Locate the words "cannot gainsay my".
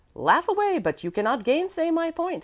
1.11-2.09